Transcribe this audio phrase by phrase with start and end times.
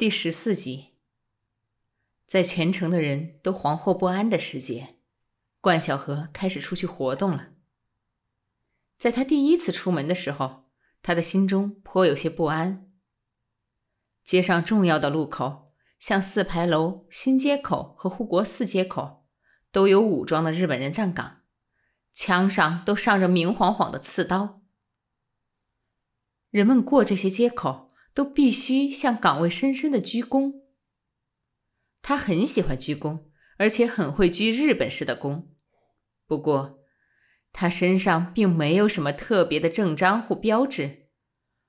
[0.00, 0.94] 第十四集，
[2.26, 4.96] 在全城的人都惶惑不安的时节，
[5.60, 7.50] 冠晓荷开始出去活动了。
[8.96, 10.70] 在他第一次出门的时候，
[11.02, 12.90] 他的心中颇有些不安。
[14.24, 19.26] 街上重要的路口，像四牌楼、新街口和护国寺街口，
[19.70, 21.42] 都有武装的日本人站岗，
[22.14, 24.62] 枪上都上着明晃晃的刺刀。
[26.48, 27.89] 人们过这些街口。
[28.14, 30.62] 都必须向岗位深深的鞠躬。
[32.02, 33.24] 他很喜欢鞠躬，
[33.58, 35.48] 而且很会鞠日本式的躬。
[36.26, 36.80] 不过，
[37.52, 41.08] 他身上并没有什么特别的正章或标志。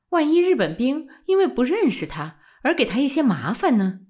[0.10, 4.02] 万一日本兵因为不认识他而给他一些麻烦呢？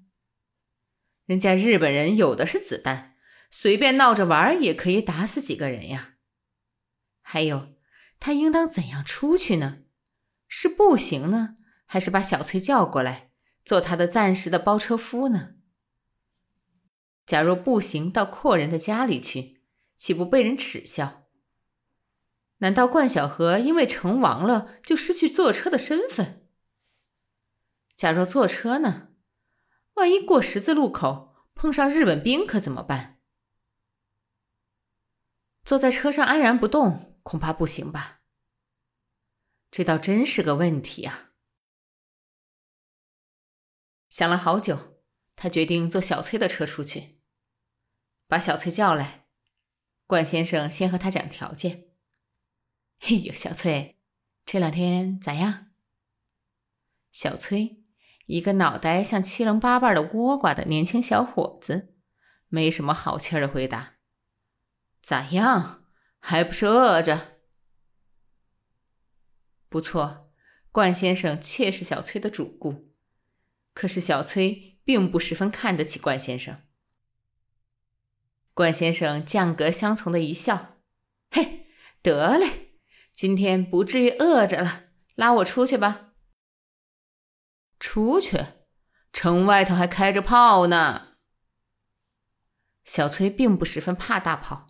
[1.26, 3.16] 人家日本人有的是子弹，
[3.50, 6.14] 随便闹着玩也可以打死几个人呀。
[7.20, 7.74] 还有，
[8.18, 9.84] 他应当怎样出去呢？
[10.48, 11.56] 是步行呢？
[11.92, 13.32] 还是把小崔叫过来
[13.66, 15.56] 做他的暂时的包车夫呢？
[17.26, 19.60] 假若步行到阔人的家里去，
[19.94, 21.28] 岂不被人耻笑？
[22.60, 26.48] 难道冠晓荷因为成王了就失去坐车的身份？
[27.94, 29.08] 假若坐车呢？
[29.92, 33.18] 万一过十字路口碰上日本兵可怎么办？
[35.62, 38.22] 坐在车上安然不动，恐怕不行吧？
[39.70, 41.31] 这倒真是个问题啊！
[44.12, 44.98] 想了好久，
[45.36, 47.22] 他决定坐小崔的车出去。
[48.26, 49.26] 把小崔叫来，
[50.06, 51.86] 冠先生先和他讲条件。
[53.00, 53.98] 哎呦，小崔，
[54.44, 55.68] 这两天咋样？
[57.10, 57.82] 小崔，
[58.26, 61.94] 一个脑袋像七棱八瓣的倭瓜的年轻小伙子，
[62.48, 63.94] 没什么好气儿的回答
[65.00, 65.86] ：“咋样？
[66.18, 67.38] 还不是饿着？”
[69.70, 70.30] 不错，
[70.70, 72.91] 冠先生确是小崔的主顾。
[73.74, 76.62] 可是小崔并不十分看得起冠先生。
[78.54, 80.76] 冠先生降格相从的一笑
[81.32, 81.66] ：“嘿，
[82.02, 82.74] 得嘞，
[83.12, 84.84] 今天不至于饿着了，
[85.14, 86.12] 拉我出去吧。”
[87.80, 88.38] 出去？
[89.12, 91.08] 城外头还开着炮呢。
[92.84, 94.68] 小崔并不十分怕大炮，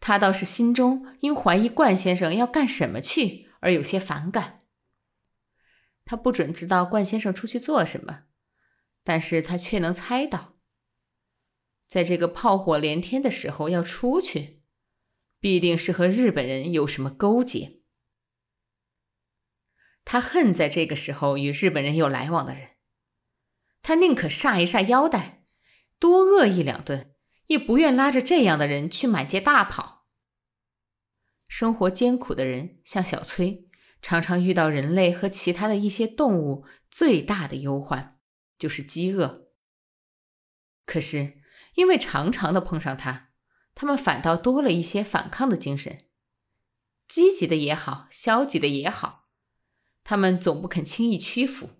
[0.00, 4.62] 他倒是心中因怀疑冠先生要干什么去而有些反感。
[6.04, 8.24] 他不准知道冠先生出去做什么。
[9.08, 10.58] 但是他却能猜到，
[11.86, 14.60] 在这个炮火连天的时候要出去，
[15.40, 17.80] 必定是和日本人有什么勾结。
[20.04, 22.72] 他恨在这个时候与日本人有来往的人，
[23.80, 25.46] 他宁可煞一煞腰带，
[25.98, 27.14] 多饿一两顿，
[27.46, 30.06] 也不愿拉着这样的人去满街大跑。
[31.46, 33.70] 生活艰苦的人，像小崔，
[34.02, 38.17] 常常遇到人类和其他的一些动物最大的忧患。
[38.58, 39.48] 就是饥饿。
[40.84, 41.42] 可是
[41.74, 43.30] 因为常常的碰上他，
[43.74, 46.08] 他们反倒多了一些反抗的精神，
[47.06, 49.28] 积极的也好，消极的也好，
[50.02, 51.70] 他们总不肯轻易屈服。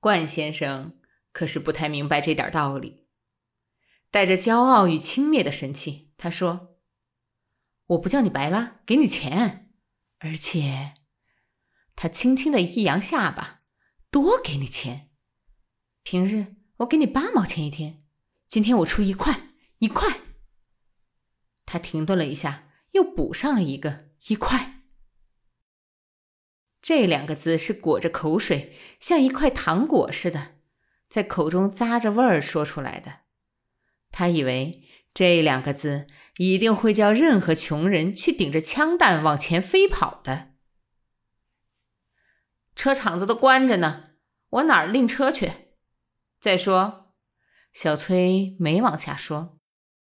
[0.00, 1.00] 冠先生
[1.32, 3.06] 可是不太明白这点道理，
[4.10, 6.78] 带着骄傲与轻蔑的神气，他说
[7.86, 9.72] ：“我不叫你白拉，给你钱，
[10.18, 10.94] 而且……”
[11.96, 13.63] 他轻轻的一扬下巴。
[14.14, 15.10] 多给你钱，
[16.04, 18.04] 平日我给你八毛钱一天，
[18.46, 19.48] 今天我出一块
[19.78, 20.20] 一块。
[21.66, 24.84] 他停顿了一下，又补上了一个一块。
[26.80, 30.58] 这两个字是裹着口水，像一块糖果似的，
[31.08, 33.22] 在口中咂着味儿说出来的。
[34.12, 40.53] 他以为这两个字一定会叫任何穷人去顶着枪弹往前飞跑的。
[42.74, 44.10] 车厂子都关着呢，
[44.50, 45.50] 我哪儿拎车去？
[46.40, 47.14] 再说，
[47.72, 49.58] 小崔没往下说，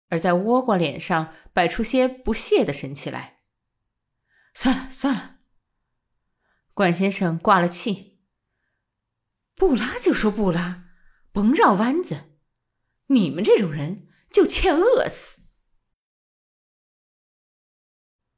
[0.10, 3.40] 而在倭瓜脸上摆出些不屑的神气来。
[4.54, 5.38] 算了算了，
[6.74, 8.22] 冠先生挂了气。
[9.56, 10.86] 不拉就说不拉，
[11.32, 12.38] 甭绕弯子。
[13.08, 15.42] 你们这种人就欠饿死。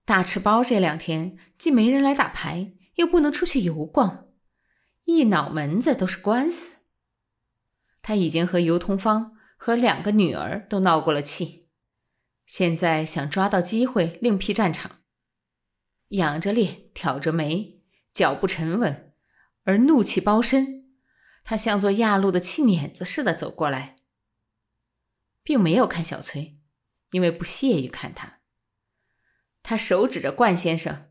[0.06, 2.74] 大赤包这两天既没人来打牌。
[3.01, 4.27] 又不能出去游逛，
[5.06, 6.81] 一脑门子都是官司。
[8.03, 11.68] 他已经和尤通芳和两个女儿都闹过了气，
[12.45, 15.01] 现在想抓到机会另辟战场。
[16.09, 17.81] 仰着脸，挑着眉，
[18.13, 19.13] 脚步沉稳，
[19.63, 20.95] 而怒气包身。
[21.44, 23.95] 他像做压路的气碾子似的走过来，
[25.42, 26.59] 并没有看小崔，
[27.09, 28.42] 因为不屑于看他。
[29.63, 31.11] 他手指着冠先生。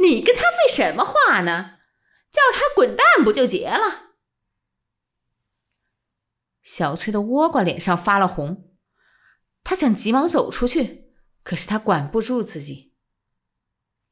[0.00, 1.78] 你跟他废什么话呢？
[2.30, 4.12] 叫他滚蛋不就结了？
[6.62, 8.70] 小翠的倭瓜脸上发了红，
[9.64, 11.12] 她想急忙走出去，
[11.42, 12.94] 可是她管不住自己。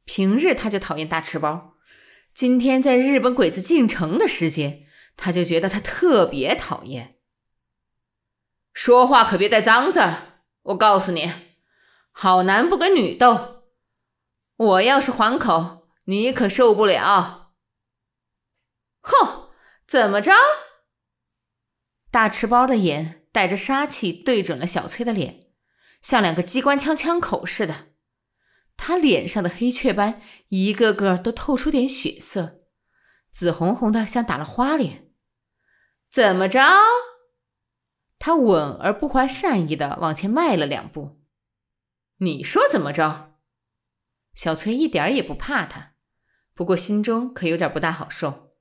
[0.05, 1.77] 平日他就讨厌大吃包，
[2.35, 4.87] 今天在日本鬼子进城的时节，
[5.17, 7.19] 他就觉得他特别讨厌。
[8.73, 11.31] 说话可别带脏字儿，我告诉你，
[12.11, 13.65] 好男不跟女斗。
[14.57, 15.78] 我要是还口，
[16.09, 17.53] 你可受不了。
[19.03, 19.51] 哼，
[19.87, 20.33] 怎么着？
[22.11, 25.51] 大吃包的眼带着杀气对准了小崔的脸，
[26.01, 27.89] 像两个机关枪枪口似的。
[28.75, 32.63] 他脸上的黑雀斑一个个都透出点血色，
[33.31, 35.13] 紫红红的，像打了花脸。
[36.11, 36.59] 怎么着？
[38.19, 41.21] 他稳而不怀善意的往前迈了两步。
[42.21, 43.35] 你说怎么着？
[44.35, 45.97] 小崔一点也不怕他，
[46.59, 48.57] 不过心中可有点不大好受，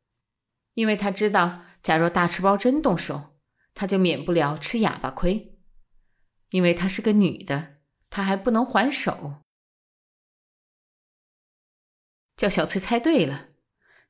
[0.76, 3.40] 因为他知道，假若大赤包真动手，
[3.74, 5.58] 他就免不了吃哑巴亏。
[6.50, 7.80] 因为她是个女的，
[8.12, 9.42] 他还不能还手。
[12.36, 13.48] 叫小翠猜对了，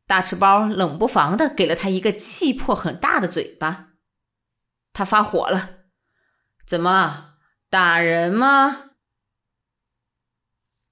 [0.06, 3.94] 大赤包冷不防的给了他一个气魄很大的嘴巴。
[4.92, 5.86] 他发火了，
[6.66, 7.38] 怎么
[7.70, 8.92] 打人吗？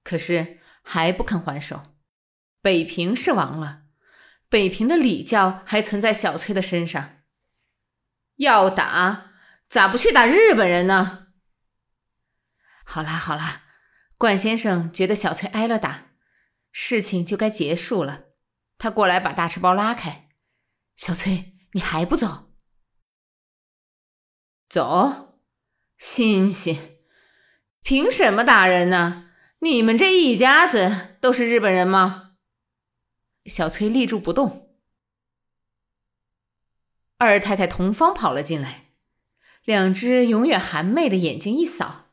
[0.02, 1.92] 可是还不肯还手。
[2.60, 3.82] 北平是亡了，
[4.48, 7.18] 北平的礼教还存在小崔的身上。
[8.36, 9.32] 要打，
[9.66, 11.28] 咋不去打日本人呢？
[12.84, 13.62] 好啦好啦，
[14.18, 16.08] 冠先生觉得小崔挨了打。
[16.70, 18.26] 事情就该结束了，
[18.76, 20.28] 他过来把大赤包拉开。
[20.94, 22.52] 小崔，你还不走？
[24.68, 25.40] 走，
[25.96, 26.98] 欣欣，
[27.82, 29.30] 凭什么打人呢？
[29.60, 32.25] 你们这一家子都是日本人吗？
[33.46, 34.70] 小崔立住不动。
[37.18, 38.90] 二太太同芳跑了进来，
[39.64, 42.10] 两只永远含媚的眼睛一扫，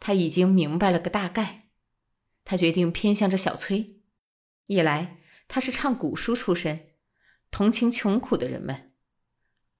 [0.00, 1.68] 他已经明白了个大概。
[2.44, 4.00] 他决定偏向着小崔，
[4.66, 6.88] 一来他是唱古书出身，
[7.52, 8.90] 同情穷苦的人们；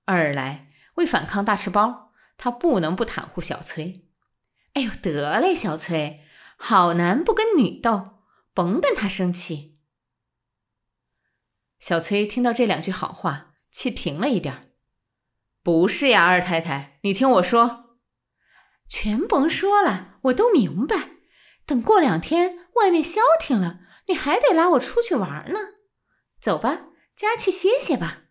[0.05, 4.07] 二来为反抗大赤包，他不能不袒护小崔。
[4.75, 6.21] 哎呦，得嘞，小崔，
[6.57, 8.21] 好男不跟女斗，
[8.55, 9.72] 甭跟他生气。
[11.83, 14.69] 小崔听到这两句好话，气平了一点儿
[15.65, 17.99] 不是呀，二太太，你听我说，
[18.89, 21.09] 全甭说了，我都明白。
[21.67, 25.59] 等过两天外面消停了，你还得拉我出去玩呢。
[26.41, 26.85] 走吧，
[27.17, 28.27] 家去歇歇吧。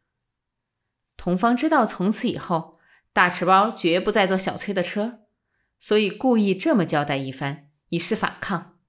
[1.17, 2.79] 童芳知道从此以后
[3.11, 5.25] 大赤包绝不再坐小崔的车，
[5.77, 8.79] 所以故意这么交代一番，以示反抗。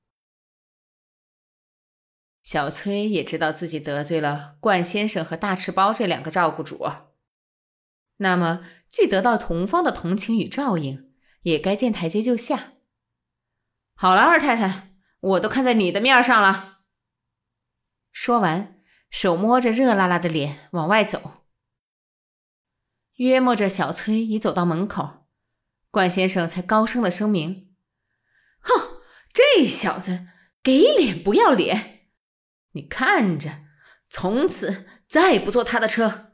[2.42, 6.88] 小崔也知道自己得罪了冠先生和大赤包这两个照顾主，
[8.16, 11.12] 那么既得到同方的同情与照应，
[11.42, 12.72] 也该见台阶就下。
[13.94, 16.80] 好了，二太太，我都看在你的面上了。
[18.10, 21.44] 说完，手摸着热辣辣的脸往外走。
[23.16, 25.26] 约摸着小崔已走到门口，
[25.90, 27.74] 冠先生才高声的声明
[28.60, 29.00] ：“哼，
[29.32, 30.26] 这小子
[30.62, 32.01] 给脸不要脸，
[32.72, 33.50] 你看着，
[34.08, 36.32] 从此再也不坐他的车。”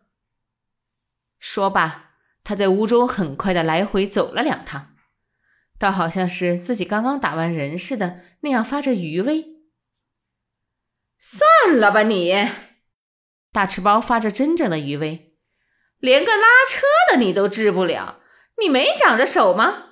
[1.38, 4.94] 说罢，他在屋中很快的来回走了两趟。
[5.78, 9.58] 倒好像是自己刚刚打完人似的，那样发着余威。
[11.18, 12.34] 算了吧，你
[13.52, 15.36] 大赤包发着真正的余威，
[15.98, 18.20] 连个拉车的你都治不了，
[18.60, 19.84] 你没长着手吗？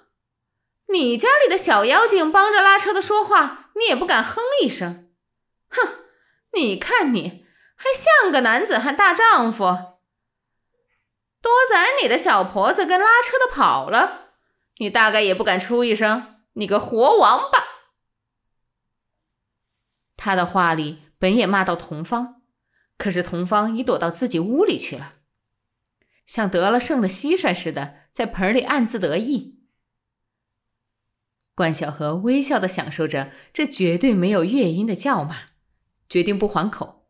[0.88, 5.11] 你家里的小妖精帮着拉车的说话，你也不敢哼一声。
[5.68, 6.05] 哼，
[6.56, 7.44] 你看你
[7.76, 9.64] 还像个男子汉大丈夫，
[11.42, 14.32] 多宰你的小婆子跟拉车的跑了。
[14.78, 17.64] 你大概也不敢出一声，你个活王八！
[20.16, 22.42] 他的话里本也骂到童芳，
[22.98, 25.12] 可是童芳已躲到自己屋里去了，
[26.26, 29.60] 像得了胜的蟋蟀似的，在盆里暗自得意。
[31.54, 35.36] 关小荷微笑的享受着这绝对没有乐音的叫骂，
[36.08, 37.08] 决定不还口。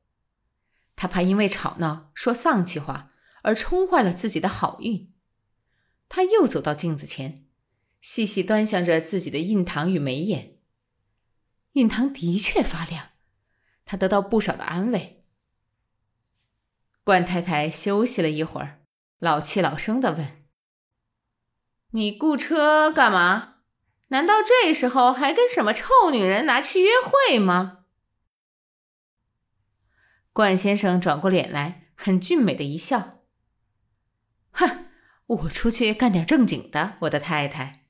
[0.94, 3.12] 他怕因为吵闹说丧气话
[3.42, 5.12] 而冲坏了自己的好运。
[6.08, 7.44] 他又走到镜子前。
[7.98, 10.58] 细细端详着自己的印堂与眉眼，
[11.72, 13.08] 印堂的确发亮，
[13.84, 15.24] 他得到不少的安慰。
[17.02, 18.82] 冠太太休息了一会儿，
[19.18, 20.46] 老气老声的问
[21.90, 23.56] ：“你雇车干嘛？
[24.08, 27.85] 难道这时候还跟什么臭女人拿去约会吗？”
[30.36, 33.22] 冠先生转过脸来，很俊美的一笑
[34.52, 34.84] ：“哼，
[35.28, 37.86] 我出去干点正经的，我的太太。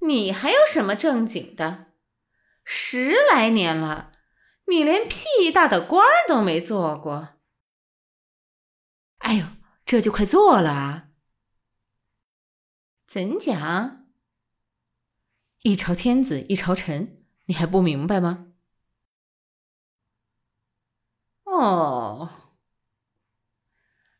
[0.00, 1.92] 你还有什么正经的？
[2.64, 4.10] 十来年了，
[4.66, 7.38] 你连屁大的官都没做过。
[9.18, 9.46] 哎呦，
[9.84, 11.10] 这就快做了啊！
[13.06, 14.08] 怎讲？
[15.62, 18.46] 一朝天子一朝臣，你还不明白吗？
[21.58, 22.30] 哦，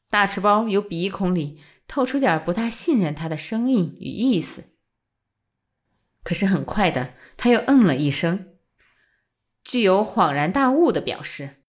[0.09, 4.77] 大赤包由鼻孔里透出点不大信任他的声音与意思。
[6.25, 8.59] 可是很快的，他又嗯了一声，
[9.65, 11.63] 具有恍然大悟的表示。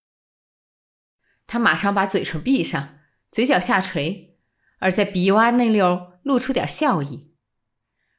[1.48, 3.00] 他马上把嘴唇闭上，
[3.32, 4.38] 嘴角下垂，
[4.80, 7.36] 而在鼻洼那溜露出点笑意。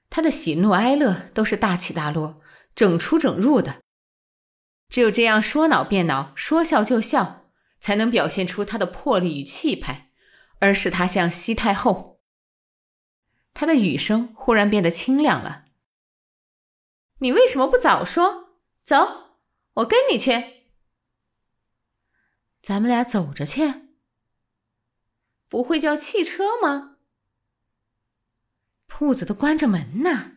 [0.08, 2.40] 他的喜怒哀乐都是大起大落、
[2.74, 3.82] 整出整入的。
[4.88, 7.39] 只有这样说恼便恼，说笑就笑，
[7.80, 10.12] 才能表现出他的魄力与气派，
[10.58, 12.20] 而使他像西太后。
[13.52, 15.64] 他的语声忽然变得清亮了。
[17.18, 18.58] 你为什么不早说？
[18.84, 19.40] 走，
[19.74, 20.70] 我跟你去。
[22.62, 23.88] 咱们俩走着去。
[25.48, 26.98] 不会叫汽车吗？
[28.86, 30.36] 铺子都关着门呢。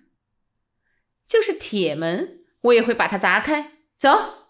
[1.27, 3.77] 就是铁门，我也会把它砸开。
[3.97, 4.42] 走。